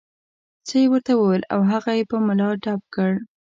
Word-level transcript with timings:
څه 0.67 0.75
یې 0.81 0.87
ورته 0.91 1.13
وویل 1.15 1.43
او 1.53 1.59
هغه 1.71 1.91
یې 1.97 2.03
په 2.11 2.17
ملا 2.25 2.49
ډب 2.63 2.81
کړ. 2.95 3.11